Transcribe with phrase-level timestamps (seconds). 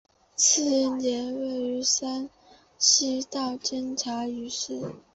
[0.35, 0.63] 次
[0.97, 2.27] 年为山
[2.79, 4.95] 西道监察御史。